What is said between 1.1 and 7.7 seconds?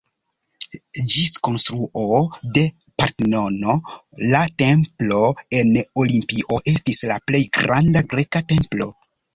Ĝis konstruo de Partenono la templo en Olimpio estis la plej